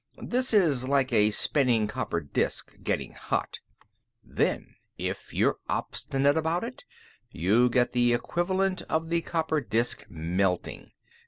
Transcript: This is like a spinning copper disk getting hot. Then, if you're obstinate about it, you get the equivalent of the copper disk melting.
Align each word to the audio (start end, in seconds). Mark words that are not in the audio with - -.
This 0.23 0.51
is 0.51 0.87
like 0.87 1.13
a 1.13 1.29
spinning 1.29 1.85
copper 1.85 2.19
disk 2.21 2.75
getting 2.81 3.11
hot. 3.13 3.59
Then, 4.23 4.73
if 4.97 5.31
you're 5.31 5.57
obstinate 5.69 6.35
about 6.37 6.63
it, 6.63 6.85
you 7.29 7.69
get 7.69 7.91
the 7.91 8.11
equivalent 8.11 8.81
of 8.89 9.09
the 9.11 9.21
copper 9.21 9.61
disk 9.61 10.07
melting. 10.09 10.89